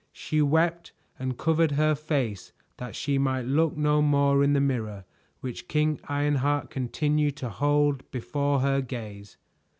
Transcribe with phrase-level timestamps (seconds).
[0.11, 5.05] She wept and covered her face that she might look no more in the mirror
[5.41, 9.37] which King Ironheart continued to hold before her gaze.